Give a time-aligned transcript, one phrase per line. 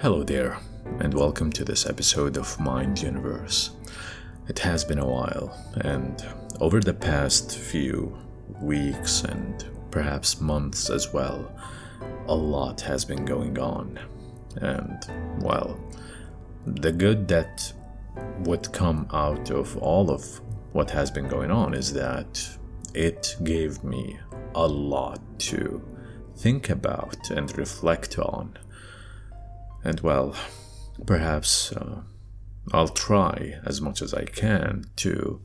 [0.00, 0.56] Hello there,
[1.00, 3.70] and welcome to this episode of Mind Universe.
[4.46, 6.24] It has been a while, and
[6.60, 8.16] over the past few
[8.62, 11.50] weeks and perhaps months as well,
[12.28, 13.98] a lot has been going on.
[14.62, 15.04] And,
[15.40, 15.76] well,
[16.64, 17.72] the good that
[18.44, 22.48] would come out of all of what has been going on is that
[22.94, 24.20] it gave me
[24.54, 25.82] a lot to
[26.36, 28.56] think about and reflect on.
[29.84, 30.34] And well,
[31.06, 32.02] perhaps uh,
[32.72, 35.40] I'll try as much as I can to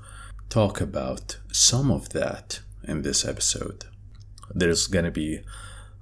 [0.49, 3.85] talk about some of that in this episode.
[4.53, 5.41] There's gonna be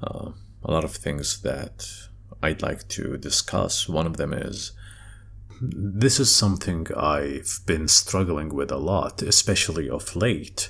[0.01, 0.31] uh,
[0.63, 1.87] a lot of things that
[2.41, 3.87] I'd like to discuss.
[3.87, 4.71] One of them is
[5.61, 10.69] this is something I've been struggling with a lot, especially of late.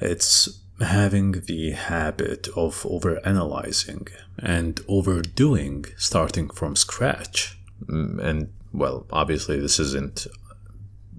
[0.00, 7.58] It's having the habit of overanalyzing and overdoing starting from scratch.
[7.86, 10.26] Mm, and, well, obviously, this isn't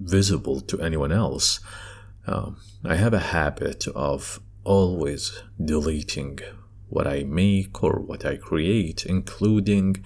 [0.00, 1.60] visible to anyone else.
[2.26, 6.40] Um, I have a habit of always deleting
[6.88, 10.04] what I make or what I create, including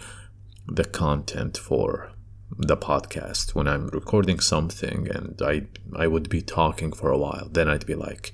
[0.69, 2.13] the content for
[2.59, 7.49] the podcast when I'm recording something and I I would be talking for a while
[7.51, 8.33] then I'd be like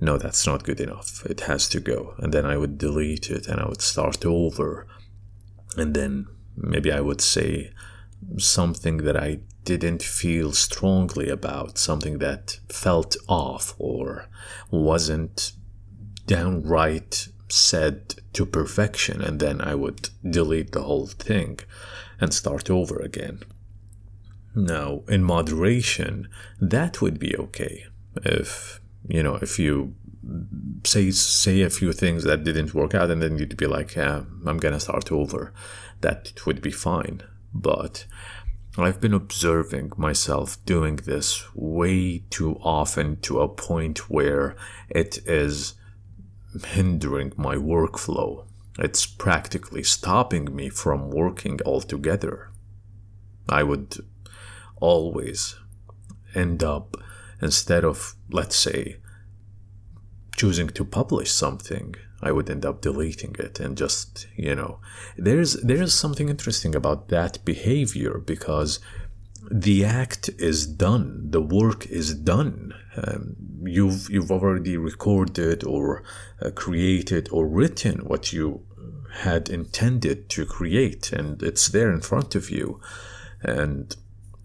[0.00, 3.46] no that's not good enough it has to go and then I would delete it
[3.46, 4.86] and I would start over
[5.76, 7.72] and then maybe I would say
[8.38, 14.28] something that I didn't feel strongly about something that felt off or
[14.70, 15.52] wasn't
[16.26, 21.60] downright said to perfection and then I would delete the whole thing
[22.20, 23.40] and start over again.
[24.54, 26.28] Now, in moderation,
[26.60, 27.86] that would be okay.
[28.16, 29.94] If, you know, if you
[30.84, 34.24] say say a few things that didn't work out and then you'd be like, yeah,
[34.46, 35.52] I'm gonna start over,
[36.00, 37.22] that would be fine.
[37.54, 38.06] But
[38.78, 44.54] I've been observing myself doing this way too often to a point where
[44.90, 45.74] it is
[46.64, 48.44] hindering my workflow.
[48.78, 52.50] It's practically stopping me from working altogether.
[53.48, 53.96] I would
[54.76, 55.56] always
[56.34, 56.96] end up,
[57.40, 58.96] instead of, let's say,
[60.36, 64.80] choosing to publish something, I would end up deleting it and just, you know,
[65.16, 68.80] there's there's something interesting about that behavior because
[69.50, 72.74] the act is done, the work is done.
[72.96, 76.02] Um, you've you've already recorded or
[76.40, 78.66] uh, created or written what you
[79.20, 82.80] had intended to create, and it's there in front of you,
[83.42, 83.94] and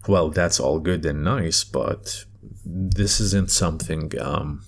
[0.06, 2.24] well, that's all good and nice, but
[2.64, 4.64] this isn't something um,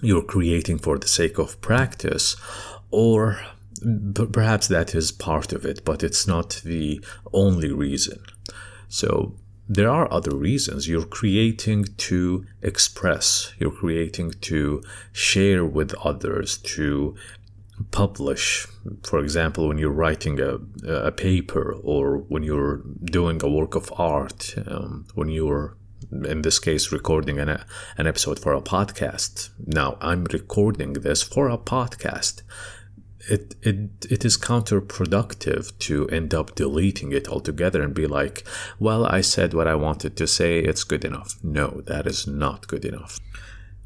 [0.00, 2.36] you're creating for the sake of practice,
[2.90, 3.40] or
[4.32, 8.18] perhaps that is part of it, but it's not the only reason.
[8.88, 9.36] So
[9.68, 10.88] there are other reasons.
[10.88, 17.14] You're creating to express, you're creating to share with others, to
[17.90, 18.66] publish
[19.02, 20.58] for example when you're writing a,
[20.88, 25.76] a paper or when you're doing a work of art um, when you're
[26.12, 27.48] in this case recording an,
[27.96, 29.50] an episode for a podcast.
[29.66, 32.42] Now i'm recording this for a podcast.
[33.30, 33.76] It, it
[34.10, 38.44] it is counterproductive to end up deleting it altogether and be like
[38.80, 41.38] well i said what i wanted to say it's good enough.
[41.42, 43.18] No that is not good enough.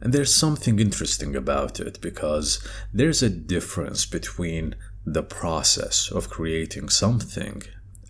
[0.01, 6.89] And there's something interesting about it because there's a difference between the process of creating
[6.89, 7.63] something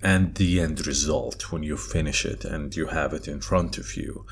[0.06, 3.96] and the end result when you finish it and you have it in front of
[3.96, 4.24] you.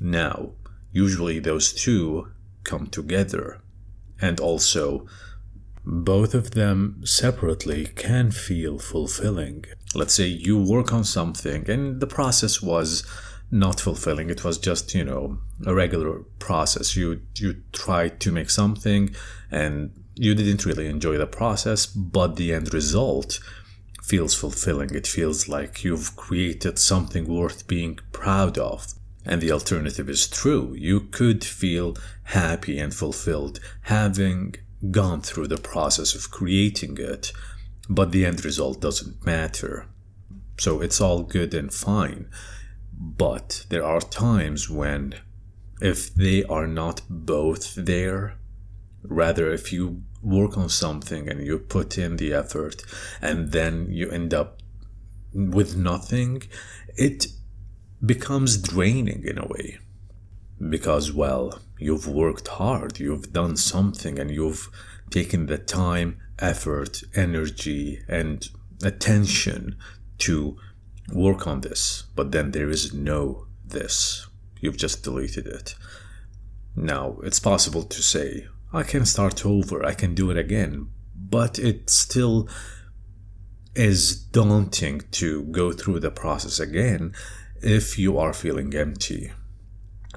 [0.00, 0.52] Now,
[0.92, 2.28] usually those two
[2.62, 3.60] come together,
[4.20, 5.08] and also
[5.84, 9.64] both of them separately can feel fulfilling.
[9.96, 13.04] Let's say you work on something and the process was
[13.50, 14.30] not fulfilling.
[14.30, 16.94] It was just, you know, a regular process.
[16.96, 19.02] You you tried to make something
[19.50, 23.40] and you didn't really enjoy the process, but the end result
[24.10, 24.92] feels fulfilling.
[24.92, 28.92] It feels like you've created something worth being proud of.
[29.24, 30.74] And the alternative is true.
[30.76, 34.56] You could feel happy and fulfilled having
[34.90, 37.32] gone through the process of creating it,
[37.88, 39.86] but the end result doesn't matter.
[40.58, 42.28] So it's all good and fine.
[42.92, 45.14] But there are times when,
[45.80, 48.34] if they are not both there,
[49.04, 52.82] rather, if you work on something and you put in the effort
[53.22, 54.58] and then you end up
[55.32, 56.42] with nothing,
[56.96, 57.26] it
[58.04, 59.78] becomes draining in a way.
[60.68, 64.68] Because, well, you've worked hard, you've done something, and you've
[65.10, 68.46] taken the time, effort, energy, and
[68.82, 69.76] attention
[70.18, 70.58] to
[71.12, 74.26] work on this, but then there is no this.
[74.60, 75.74] You've just deleted it.
[76.76, 81.58] Now, it's possible to say, I can start over, I can do it again, but
[81.58, 82.48] it still
[83.74, 87.12] is daunting to go through the process again
[87.62, 89.32] if you are feeling empty.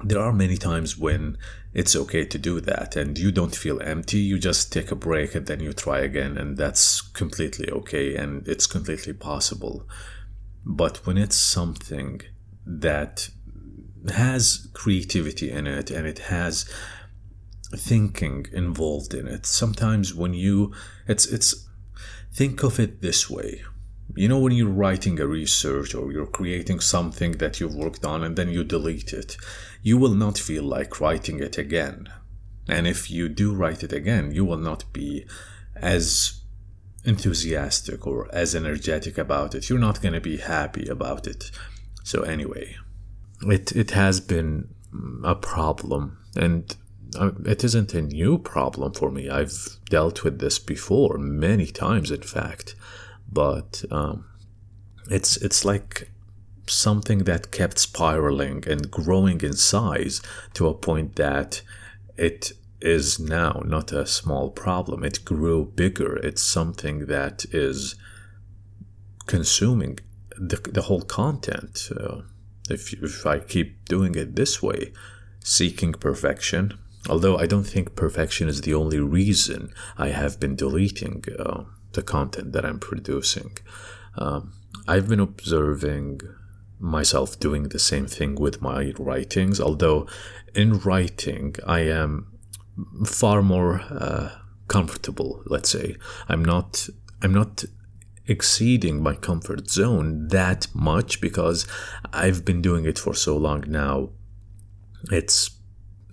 [0.02, 1.36] There are many times when
[1.72, 5.34] it's okay to do that and you don't feel empty, you just take a break
[5.34, 9.88] and then you try again, and that's completely okay and it's completely possible.
[10.64, 12.22] But when it's something
[12.66, 13.28] that
[14.12, 16.70] has creativity in it and it has
[17.76, 20.72] thinking involved in it, sometimes when you
[21.06, 21.68] it's it's
[22.32, 23.62] think of it this way.
[24.16, 28.22] You know when you're writing a research or you're creating something that you've worked on
[28.22, 29.36] and then you delete it
[29.82, 32.08] you will not feel like writing it again.
[32.68, 35.26] And if you do write it again you will not be
[35.74, 36.40] as
[37.04, 39.68] enthusiastic or as energetic about it.
[39.68, 41.50] You're not going to be happy about it.
[42.02, 42.76] So anyway
[43.42, 44.74] it it has been
[45.24, 46.18] a problem.
[46.36, 46.76] And
[47.46, 52.22] it isn't a new problem for me i've dealt with this before many times in
[52.22, 52.74] fact
[53.30, 54.24] but um,
[55.10, 56.10] it's it's like
[56.66, 60.22] something that kept spiraling and growing in size
[60.54, 61.62] to a point that
[62.16, 65.04] it is now not a small problem.
[65.04, 66.16] It grew bigger.
[66.16, 67.96] It's something that is
[69.26, 69.98] consuming
[70.38, 71.88] the, the whole content.
[71.98, 72.22] Uh,
[72.68, 74.92] if, if I keep doing it this way,
[75.42, 76.78] seeking perfection,
[77.08, 82.02] although I don't think perfection is the only reason I have been deleting uh, the
[82.02, 83.56] content that I'm producing.
[84.16, 84.52] Um,
[84.86, 86.20] I've been observing
[86.78, 90.06] myself doing the same thing with my writings, although
[90.54, 92.26] in writing I am
[93.06, 94.30] far more uh,
[94.68, 95.42] comfortable.
[95.46, 95.96] Let's say
[96.28, 96.88] I'm not.
[97.22, 97.64] I'm not
[98.26, 101.66] exceeding my comfort zone that much because
[102.12, 104.10] I've been doing it for so long now.
[105.10, 105.50] It's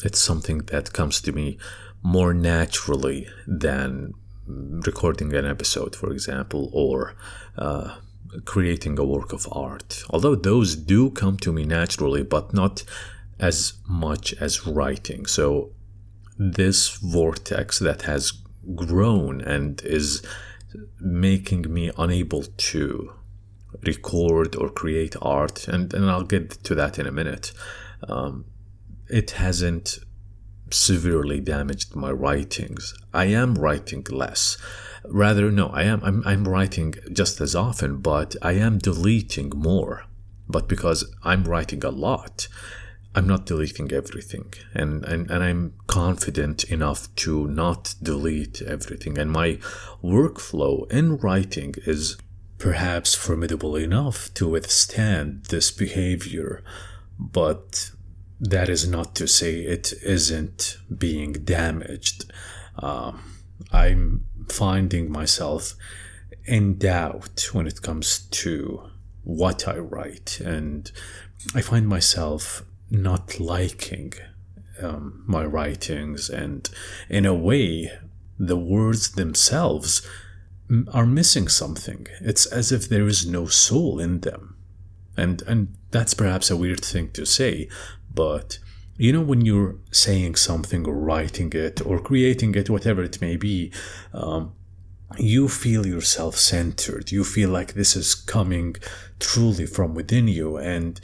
[0.04, 1.58] it's something that comes to me
[2.04, 4.14] more naturally than
[4.48, 7.16] recording an episode, for example, or
[7.58, 7.96] uh,
[8.46, 10.04] creating a work of art.
[10.10, 12.84] Although those do come to me naturally, but not
[13.40, 15.26] as much as writing.
[15.26, 15.72] So,
[16.38, 18.34] this vortex that has
[18.76, 20.24] grown and is
[21.00, 23.14] making me unable to
[23.84, 27.52] record or create art, and, and I'll get to that in a minute,
[28.08, 28.46] um,
[29.12, 30.00] it hasn't
[30.72, 32.94] severely damaged my writings.
[33.14, 34.58] I am writing less.
[35.06, 40.06] Rather, no, I am I'm, I'm writing just as often, but I am deleting more.
[40.48, 42.48] But because I'm writing a lot,
[43.14, 44.54] I'm not deleting everything.
[44.74, 49.18] And, and, and I'm confident enough to not delete everything.
[49.18, 49.60] And my
[50.04, 52.18] workflow in writing is
[52.58, 56.64] perhaps formidable enough to withstand this behavior.
[57.20, 57.92] But
[58.42, 62.26] that is not to say it isn't being damaged.
[62.78, 63.14] Uh,
[63.72, 65.76] I'm finding myself
[66.46, 68.90] in doubt when it comes to
[69.24, 70.92] what I write, and
[71.54, 74.14] I find myself not liking
[74.82, 76.68] um, my writings, and
[77.10, 77.92] in a way,
[78.40, 80.02] the words themselves
[80.92, 82.08] are missing something.
[82.22, 84.56] It's as if there is no soul in them.
[85.16, 87.68] And, and that's perhaps a weird thing to say,
[88.14, 88.60] but
[88.98, 93.36] you know, when you're saying something or writing it or creating it, whatever it may
[93.36, 93.72] be,
[94.14, 94.54] um,
[95.18, 97.12] you feel yourself centered.
[97.12, 98.76] You feel like this is coming
[99.20, 101.02] truly from within you and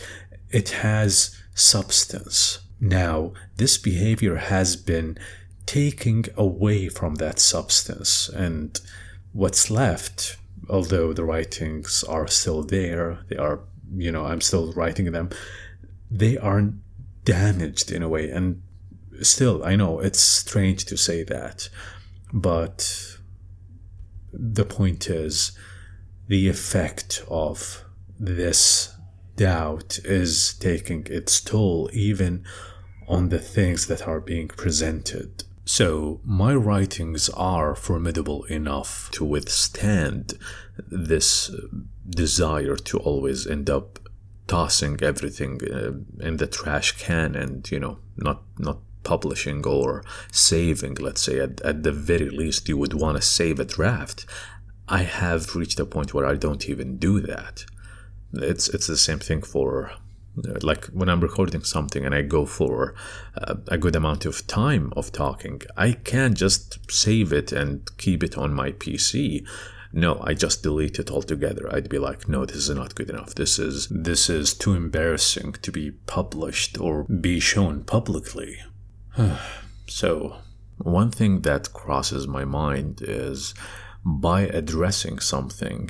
[0.52, 2.60] it has substance.
[2.80, 5.18] Now, this behavior has been
[5.66, 8.80] taking away from that substance, and
[9.34, 10.38] what's left,
[10.70, 13.60] although the writings are still there, they are,
[13.96, 15.30] you know, I'm still writing them,
[16.10, 16.72] they are
[17.27, 18.29] damaged in a way.
[18.29, 18.63] And
[19.22, 21.69] still, I know it's strange to say that,
[22.31, 23.17] but
[24.31, 25.51] the point is
[26.27, 27.84] the effect of
[28.17, 28.96] this
[29.36, 32.46] doubt is taking its toll even
[33.10, 35.43] on the things that are being presented.
[35.65, 40.39] So, my writings are formidable enough to withstand
[40.89, 41.51] this
[42.10, 44.00] desire to always end up
[44.48, 45.92] tossing everything uh,
[46.25, 51.62] in the trash can and you know not not publishing or saving let's say at,
[51.62, 54.25] at the very least you would want to save a draft.
[54.89, 57.66] I have reached a point where i don't even do that.
[58.34, 59.92] It's it's the same thing for
[60.48, 62.94] uh, like when i'm recording something and i go for
[63.42, 68.24] uh, a good amount of time of talking i can't just save it and keep
[68.24, 69.44] it on my pc
[69.91, 71.74] no, I just delete it altogether.
[71.74, 73.36] I'd be like, no, this is not good enough.
[73.36, 78.58] This is this is too embarrassing to be published or be shown publicly.
[79.88, 80.38] so,
[80.77, 83.53] one thing that crosses my mind is
[84.03, 85.89] by addressing something,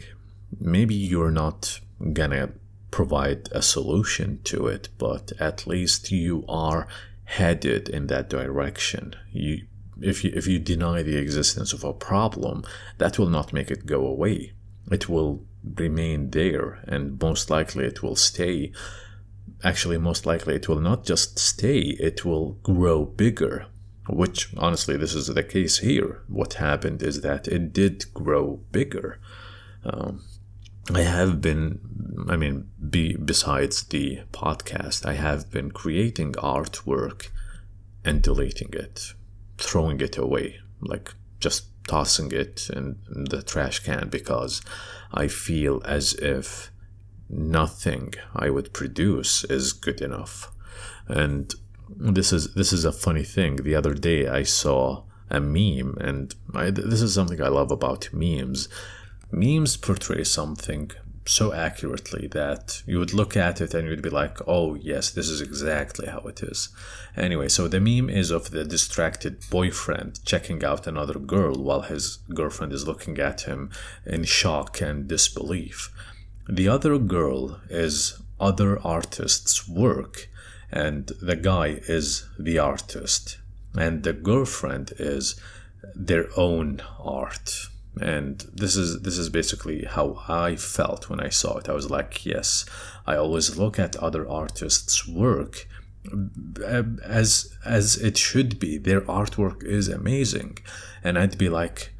[0.59, 1.79] maybe you're not
[2.13, 2.51] gonna
[2.91, 6.87] provide a solution to it, but at least you are
[7.25, 9.13] headed in that direction.
[9.31, 9.65] You
[10.01, 12.63] if you if you deny the existence of a problem,
[12.97, 14.53] that will not make it go away.
[14.91, 15.43] It will
[15.75, 18.71] remain there and most likely it will stay.
[19.63, 23.65] Actually most likely it will not just stay it will grow bigger
[24.07, 26.21] which honestly this is the case here.
[26.27, 29.19] What happened is that it did grow bigger.
[29.83, 30.23] Um,
[30.93, 31.79] i have been
[32.29, 37.29] i mean be, besides the podcast i have been creating artwork
[38.05, 39.13] and deleting it
[39.57, 44.61] throwing it away, like just tossing it in, the trash can because
[45.13, 46.71] I feel as if
[47.29, 50.51] nothing I would produce is good enough.
[51.07, 51.53] And
[51.89, 53.57] this is this is a funny thing.
[53.57, 58.09] The other day I saw a meme, and I, this is something I love about
[58.13, 58.69] memes.
[59.31, 60.91] Memes portray something
[61.27, 65.29] so accurately that you would look at it and you'd be like, oh, yes, this
[65.29, 66.69] is exactly how it is.
[67.15, 72.19] Anyway, so the meme is of the distracted boyfriend checking out another girl while his
[72.33, 73.69] girlfriend is looking at him
[74.05, 75.91] in shock and disbelief.
[76.47, 80.29] The other girl is other artists' work,
[80.71, 83.37] and the guy is the artist,
[83.77, 85.39] and the girlfriend is
[85.93, 87.67] their own art
[88.01, 91.69] and this is this is basically how I felt when I saw it.
[91.69, 92.65] I was like, yes,
[93.05, 95.67] I always look at other artists' work
[96.11, 98.77] uh, as as it should be.
[98.77, 100.59] Their artwork is amazing,
[101.03, 101.93] and I'd be like,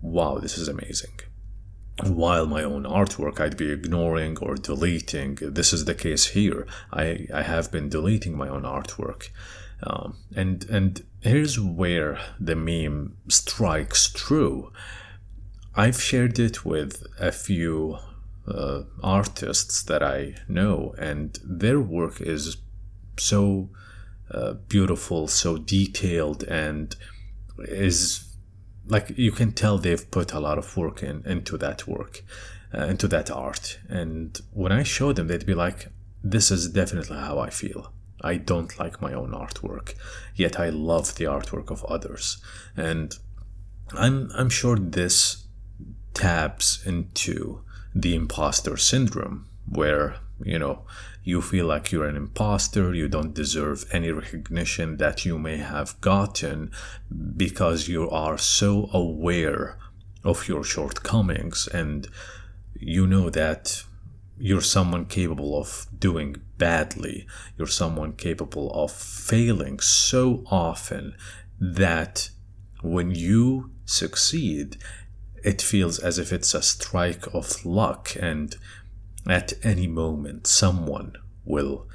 [0.00, 1.20] wow, this is amazing.
[2.02, 5.36] While my own artwork I'd be ignoring or deleting.
[5.40, 6.66] This is the case here.
[6.92, 9.28] I, I have been deleting my own artwork.
[9.82, 14.72] Um, and and here's where the meme strikes true
[15.76, 17.98] I've shared it with a few
[18.46, 22.56] uh, artists that I know, and their work is
[23.18, 23.70] so
[24.30, 26.94] uh, beautiful, so detailed, and
[27.58, 28.36] is
[28.86, 32.22] like you can tell they've put a lot of work in into that work,
[32.72, 33.78] uh, into that art.
[33.88, 35.88] And when I show them, they'd be like,
[36.22, 39.94] "This is definitely how I feel." I don't like my own artwork,
[40.34, 42.38] yet I love the artwork of others,
[42.76, 43.12] and
[43.92, 45.43] I'm I'm sure this
[46.14, 47.62] taps into
[47.94, 50.84] the imposter syndrome, where, you know,
[51.22, 55.98] you feel like you're an imposter, you don't deserve any recognition that you may have
[56.00, 56.70] gotten
[57.36, 59.78] because you are so aware
[60.22, 62.08] of your shortcomings and
[62.78, 63.84] you know that
[64.36, 71.14] you're someone capable of doing badly, you're someone capable of failing so often
[71.60, 72.30] that
[72.82, 74.76] when you succeed,
[75.44, 78.56] it feels as if it's a strike of luck, and
[79.26, 81.86] at any moment, someone will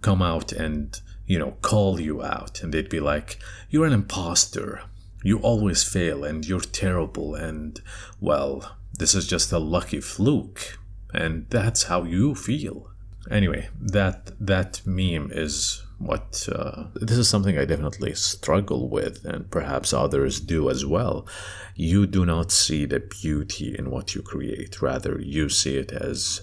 [0.00, 3.38] come out and, you know, call you out, and they'd be like,
[3.70, 4.82] You're an imposter.
[5.22, 7.80] You always fail, and you're terrible, and,
[8.20, 10.78] well, this is just a lucky fluke.
[11.12, 12.90] And that's how you feel.
[13.30, 19.50] Anyway, that that meme is what uh, this is something I definitely struggle with, and
[19.50, 21.26] perhaps others do as well.
[21.74, 26.42] You do not see the beauty in what you create, rather, you see it as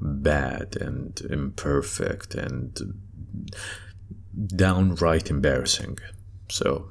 [0.00, 3.00] bad and imperfect and
[4.56, 5.98] downright embarrassing.
[6.48, 6.90] So,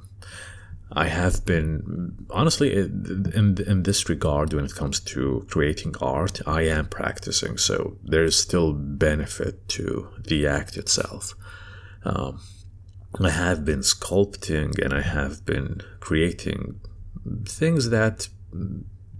[0.92, 6.62] I have been honestly in in this regard when it comes to creating art, I
[6.62, 7.58] am practicing.
[7.58, 11.34] So there is still benefit to the act itself.
[12.04, 12.40] Um,
[13.20, 16.80] I have been sculpting and I have been creating
[17.46, 18.28] things that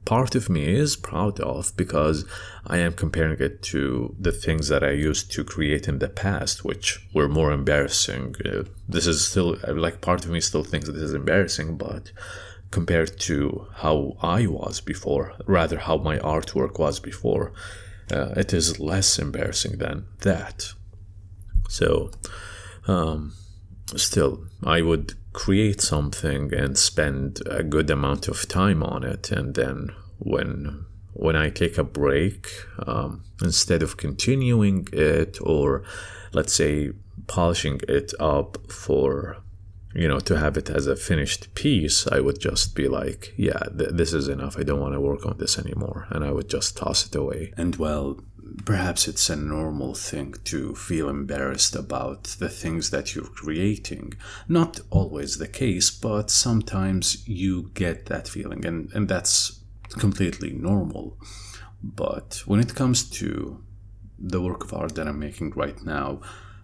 [0.04, 2.24] part of me is proud of because
[2.66, 6.64] I am comparing it to the things that I used to create in the past,
[6.64, 8.34] which were more embarrassing.
[8.44, 12.12] Uh, this is still, like, part of me still thinks this is embarrassing, but
[12.70, 17.52] compared to how I was before, rather, how my artwork was before,
[18.12, 20.72] uh, it is less embarrassing than that.
[21.68, 22.10] So,
[22.86, 23.32] um,
[23.96, 29.54] still, I would create something and spend a good amount of time on it, and
[29.54, 32.48] then when when I take a break,
[32.86, 35.84] um, instead of continuing it or
[36.32, 36.90] let's say
[37.28, 39.38] polishing it up for
[39.94, 43.60] you know, to have it as a finished piece, I would just be like, yeah,
[43.78, 44.58] th- this is enough.
[44.58, 46.08] I don't want to work on this anymore.
[46.10, 47.52] And I would just toss it away.
[47.56, 48.18] And well,
[48.64, 54.14] perhaps it's a normal thing to feel embarrassed about the things that you're creating.
[54.48, 59.60] Not always the case, but sometimes you get that feeling, and, and that's
[59.98, 61.16] completely normal.
[61.82, 63.62] But when it comes to
[64.18, 66.20] the work of art that I'm making right now,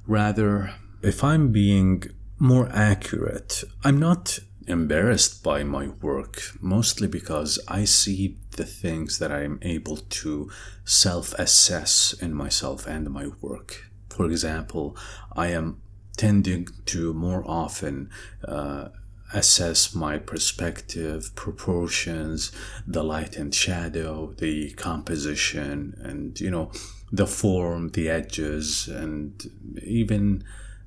[0.07, 2.05] rather, if I'm being
[2.41, 3.63] more accurate.
[3.85, 9.59] I'm not embarrassed by my work, mostly because I see the things that I am
[9.63, 10.51] able to
[10.85, 13.91] self assess in myself and my work.
[14.09, 14.97] For example,
[15.37, 15.83] I am
[16.17, 18.11] tending to more often
[18.47, 18.89] uh,
[19.33, 22.53] assess my perspective, proportions,
[22.87, 26.73] the light and shadow, the composition, and you know,
[27.13, 29.51] the form, the edges, and
[29.83, 30.43] even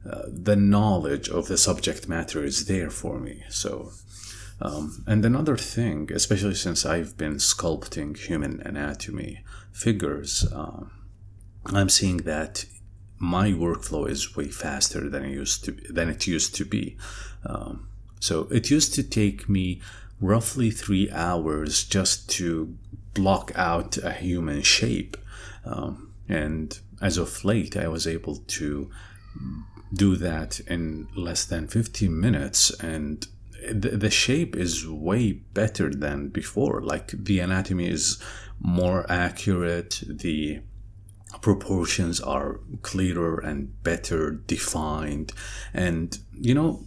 [0.09, 3.43] uh, the knowledge of the subject matter is there for me.
[3.49, 3.91] So,
[4.61, 10.91] um, and another thing, especially since I've been sculpting human anatomy figures, um,
[11.67, 12.65] I'm seeing that
[13.17, 16.97] my workflow is way faster than it used to than it used to be.
[17.45, 17.87] Um,
[18.19, 19.81] so it used to take me
[20.19, 22.77] roughly three hours just to
[23.13, 25.15] block out a human shape,
[25.63, 28.89] um, and as of late, I was able to
[29.93, 33.27] do that in less than 15 minutes and
[33.71, 36.81] the, the shape is way better than before.
[36.81, 38.21] Like the anatomy is
[38.59, 40.61] more accurate the
[41.41, 45.33] proportions are clearer and better defined
[45.73, 46.85] and you know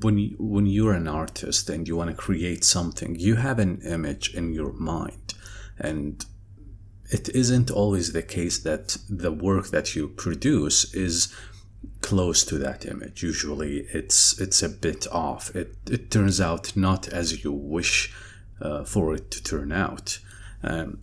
[0.00, 3.80] when you, when you're an artist and you want to create something you have an
[3.82, 5.34] image in your mind
[5.78, 6.24] and
[7.10, 11.34] it isn't always the case that the work that you produce is
[12.06, 13.24] close to that image.
[13.24, 15.44] Usually, it's it's a bit off.
[15.56, 18.14] It it turns out not as you wish
[18.60, 20.20] uh, for it to turn out.
[20.62, 21.00] Um,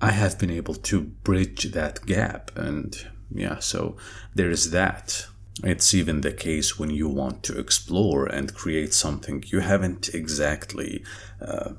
[0.00, 2.96] I have been able to bridge that gap, and
[3.30, 3.96] yeah, so
[4.34, 5.26] there is that.
[5.64, 11.04] It's even the case when you want to explore and create something you haven't exactly
[11.42, 11.72] uh,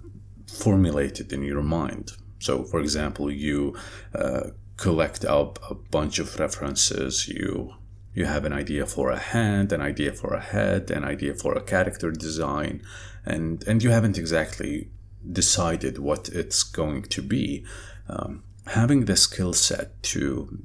[0.47, 2.11] formulated in your mind.
[2.39, 3.75] So, for example, you
[4.13, 7.73] uh, collect up a bunch of references, you
[8.13, 11.53] you have an idea for a hand, an idea for a head, an idea for
[11.53, 12.81] a character design,
[13.25, 14.89] and and you haven't exactly
[15.31, 17.65] decided what it's going to be.
[18.07, 20.59] Um, having the skill set to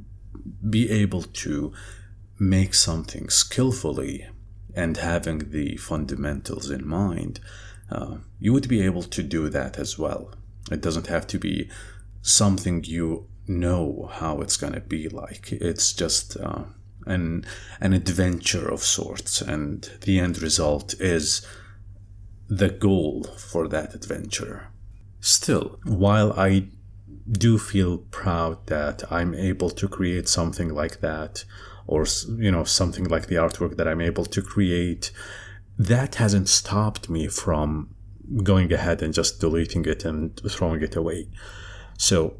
[0.69, 1.73] be able to
[2.39, 4.29] make something skillfully
[4.75, 7.41] and having the fundamentals in mind,
[7.91, 10.33] uh, you would be able to do that as well.
[10.71, 11.71] It doesn't have to be
[12.23, 15.53] something you know how it's going to be like.
[15.53, 16.65] It's just uh,
[17.07, 17.45] an
[17.81, 21.47] an adventure of sorts, and the end result is
[22.49, 24.69] the goal for that adventure.
[25.21, 26.69] Still, while I
[27.31, 31.45] do feel proud that I'm able to create something like that,
[31.87, 35.11] or you know something like the artwork that I'm able to create,
[35.79, 37.95] that hasn't stopped me from
[38.43, 41.29] going ahead and just deleting it and throwing it away.
[41.99, 42.37] So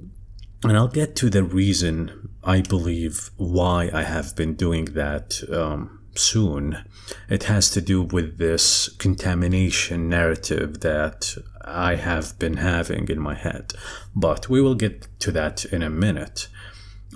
[0.65, 6.01] and I'll get to the reason I believe why I have been doing that um,
[6.15, 6.85] soon.
[7.29, 13.35] It has to do with this contamination narrative that I have been having in my
[13.35, 13.73] head.
[14.17, 16.49] But we will get to that in a minute.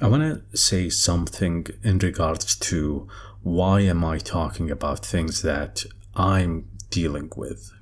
[0.02, 3.08] I want to say something in regards to
[3.42, 5.84] why am I talking about things that
[6.14, 7.72] I'm dealing with?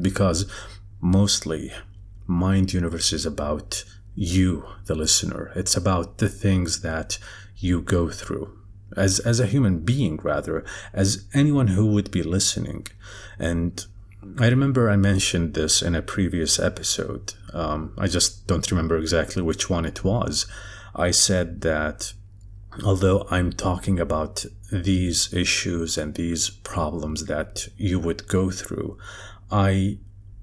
[0.00, 0.50] Because
[1.00, 1.70] mostly
[2.26, 5.52] Mind Universe is about you, the listener.
[5.54, 7.18] It's about the things that
[7.56, 8.56] you go through
[8.96, 12.86] as, as a human being, rather, as anyone who would be listening.
[13.38, 13.84] And
[14.38, 17.34] I remember I mentioned this in a previous episode.
[17.52, 20.46] Um, I just don't remember exactly which one it was.
[20.94, 22.12] I said that
[22.84, 28.98] although I'm talking about these issues and these problems that you would go through,
[29.50, 29.98] I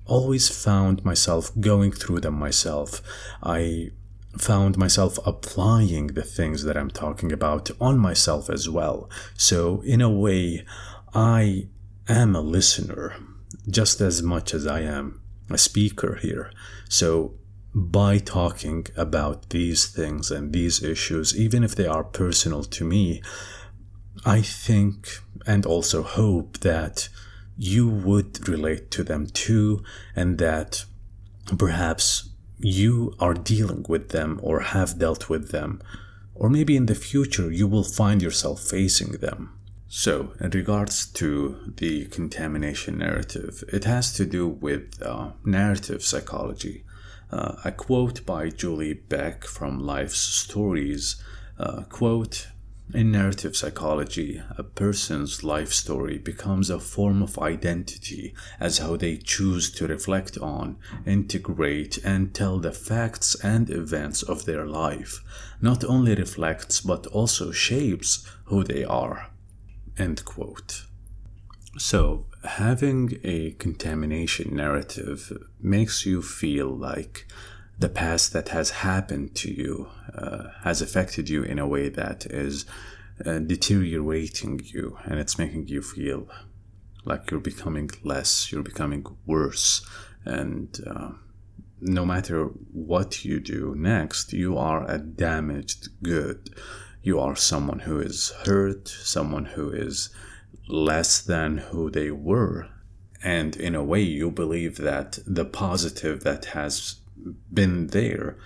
[0.10, 3.02] always found myself going through them myself.
[3.42, 3.92] I
[4.38, 9.10] found myself applying the things that I'm talking about on myself as well.
[9.36, 10.66] So, in a way,
[11.14, 11.68] I
[12.08, 13.16] am a listener
[13.70, 16.52] just as much as I am a speaker here.
[16.90, 17.36] So,
[17.74, 23.22] by talking about these things and these issues, even if they are personal to me,
[24.26, 27.10] I think and also hope that
[27.60, 29.84] you would relate to them too,
[30.16, 30.86] and that
[31.58, 35.82] perhaps you are dealing with them or have dealt with them,
[36.34, 39.60] or maybe in the future you will find yourself facing them.
[39.90, 46.86] So, in regards to the contamination narrative, it has to do with uh, narrative psychology.
[47.30, 51.22] Uh, a quote by Julie Beck from Life's Stories
[51.60, 52.48] uh, quote
[52.94, 59.18] in narrative psychology, a person's life story becomes a form of identity as how they
[59.18, 65.20] choose to reflect on, integrate, and tell the facts and events of their life.
[65.62, 69.30] Not only reflects but also shapes who they are.
[69.98, 70.86] End quote.
[71.78, 77.28] So, having a contamination narrative makes you feel like
[77.80, 82.26] the past that has happened to you uh, has affected you in a way that
[82.26, 82.66] is
[83.26, 86.28] uh, deteriorating you and it's making you feel
[87.06, 89.86] like you're becoming less, you're becoming worse.
[90.26, 91.12] And uh,
[91.80, 96.50] no matter what you do next, you are a damaged good.
[97.02, 100.10] You are someone who is hurt, someone who is
[100.68, 102.68] less than who they were.
[103.24, 106.98] And in a way, you believe that the positive that has
[107.54, 108.38] been there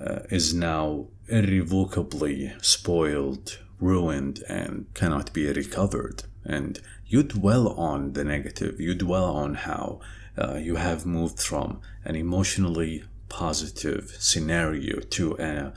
[0.00, 6.24] uh, is now irrevocably spoiled, ruined, and cannot be recovered.
[6.44, 10.00] And you dwell on the negative, you dwell on how
[10.38, 15.72] uh, you have moved from an emotionally positive scenario to a,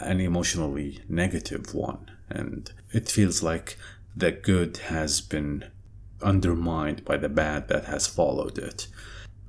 [0.00, 2.10] an emotionally negative one.
[2.28, 3.76] And it feels like
[4.16, 5.64] the good has been
[6.22, 8.86] undermined by the bad that has followed it.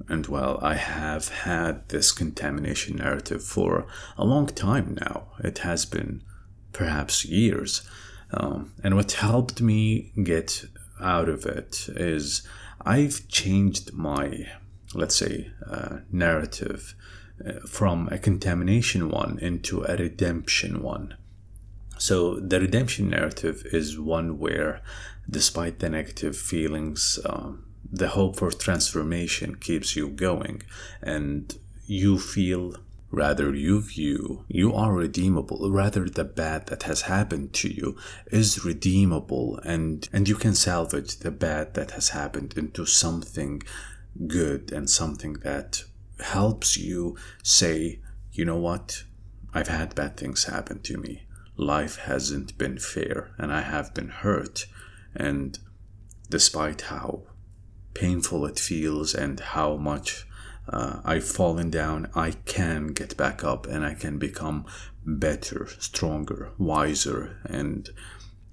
[0.08, 3.88] And well, I have had this contamination narrative for
[4.18, 5.28] a long time now.
[5.40, 6.22] It has been
[6.74, 7.88] perhaps years.
[8.32, 10.66] Um, and what helped me get
[11.00, 12.48] out of it is
[12.86, 14.48] I've changed my,
[14.94, 16.96] let's say, uh, narrative
[17.46, 21.16] uh, from a contamination one into a redemption one.
[21.98, 24.82] So, the redemption narrative is one where,
[25.30, 30.62] despite the negative feelings, um, the hope for transformation keeps you going
[31.02, 32.76] and you feel
[33.12, 37.96] rather you view you are redeemable rather the bad that has happened to you
[38.32, 43.62] is redeemable and and you can salvage the bad that has happened into something
[44.28, 45.84] good and something that
[46.20, 48.00] helps you say
[48.36, 49.04] you know what?
[49.54, 51.24] I've had bad things happen to me.
[51.56, 54.66] Life hasn't been fair and i have been hurt.
[55.16, 55.58] And
[56.30, 57.24] despite how
[57.96, 60.28] painful it feels and how much
[60.70, 64.66] uh, I've fallen down, I can get back up and I can become
[65.06, 67.40] better, stronger, wiser.
[67.46, 67.90] And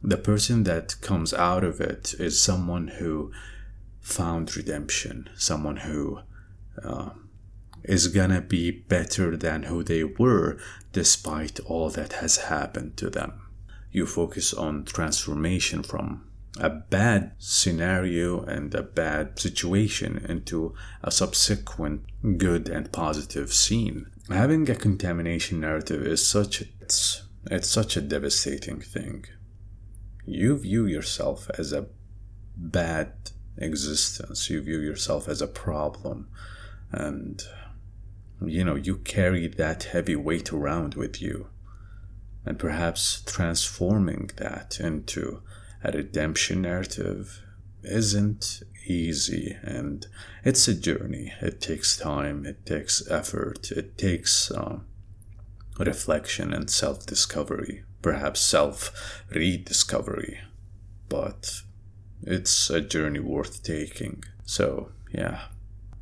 [0.02, 3.32] the person that comes out of it is someone who
[4.00, 6.20] found redemption, someone who
[6.82, 7.10] uh,
[7.84, 10.58] is gonna be better than who they were
[10.92, 13.40] despite all that has happened to them.
[13.90, 16.24] You focus on transformation from
[16.58, 22.02] a bad scenario and a bad situation into a subsequent
[22.38, 24.06] good and positive scene.
[24.28, 29.24] Having a contamination narrative is such it's it's such a devastating thing.
[30.24, 31.86] You view yourself as a
[32.56, 33.12] bad
[33.56, 34.48] existence.
[34.50, 36.28] You view yourself as a problem
[36.92, 37.42] and
[38.44, 41.48] you know you carry that heavy weight around with you
[42.44, 45.42] and perhaps transforming that into
[45.82, 47.42] a redemption narrative
[47.82, 50.06] isn't easy and
[50.44, 51.32] it's a journey.
[51.40, 54.86] It takes time, it takes effort, it takes um,
[55.78, 60.40] reflection and self discovery, perhaps self rediscovery.
[61.08, 61.62] But
[62.22, 64.24] it's a journey worth taking.
[64.44, 65.46] So, yeah,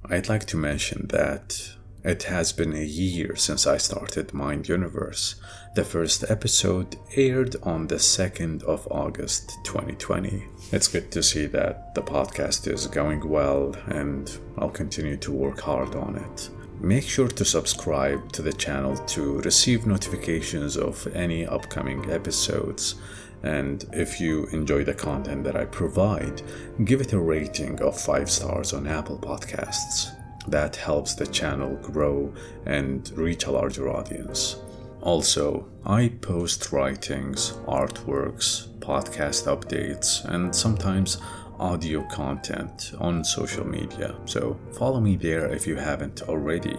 [0.05, 5.35] I'd like to mention that it has been a year since I started Mind Universe.
[5.75, 10.47] The first episode aired on the 2nd of August 2020.
[10.73, 15.61] It's good to see that the podcast is going well and I'll continue to work
[15.61, 16.49] hard on it.
[16.81, 22.95] Make sure to subscribe to the channel to receive notifications of any upcoming episodes.
[23.43, 26.41] And if you enjoy the content that I provide,
[26.85, 32.33] give it a rating of 5 stars on Apple Podcasts that helps the channel grow
[32.67, 34.57] and reach a larger audience.
[35.03, 41.19] Also, I post writings, artworks, podcast updates, and sometimes
[41.59, 44.17] audio content on social media.
[44.25, 46.77] So follow me there if you haven't already.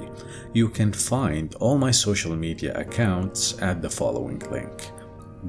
[0.54, 4.92] You can find all my social media accounts at the following link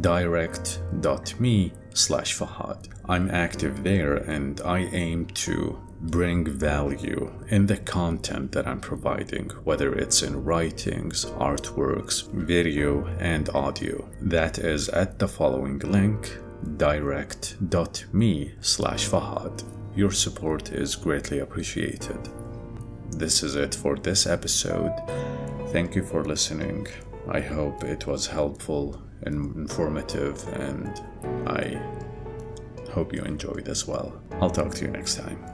[0.01, 2.89] direct.me slash Fahad.
[3.07, 9.51] I'm active there and I aim to bring value in the content that I'm providing,
[9.65, 14.09] whether it's in writings, artworks, video, and audio.
[14.21, 16.39] That is at the following link
[16.77, 19.65] direct.me slash Fahad.
[19.95, 22.29] Your support is greatly appreciated.
[23.11, 24.95] This is it for this episode.
[25.69, 26.87] Thank you for listening.
[27.29, 31.01] I hope it was helpful and informative, and
[31.47, 31.81] I
[32.91, 34.21] hope you enjoyed as well.
[34.41, 35.52] I'll talk to you next time.